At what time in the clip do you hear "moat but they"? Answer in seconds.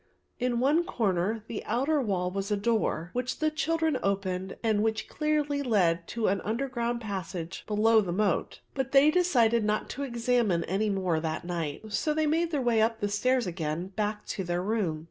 8.11-9.11